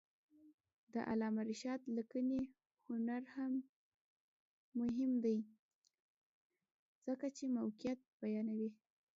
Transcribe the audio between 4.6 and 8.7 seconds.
مهم دی ځکه چې موقعیت بیانوي.